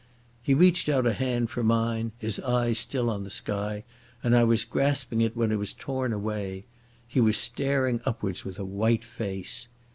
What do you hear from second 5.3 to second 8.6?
when it was torn away. He was staring upwards with